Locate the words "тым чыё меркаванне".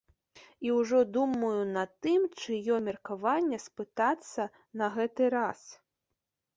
2.07-3.63